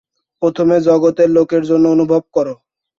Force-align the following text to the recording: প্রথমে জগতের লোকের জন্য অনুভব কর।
প্রথমে 0.41 0.75
জগতের 0.87 1.29
লোকের 1.37 1.63
জন্য 1.69 1.85
অনুভব 1.95 2.21
কর। 2.35 2.47